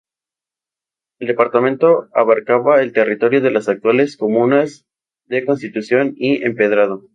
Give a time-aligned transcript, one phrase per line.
[1.19, 4.87] El Departamento abarcaba el territorio de las actuales comunas
[5.27, 7.03] de Constitución y Empedrado.